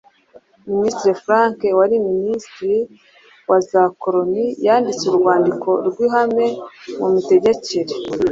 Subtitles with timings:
[0.69, 2.77] Minisitiri Frank wari minisitiri
[3.49, 6.47] wazakoloni yanditse urwandiko rw'ihame
[6.97, 7.93] mu mitegekere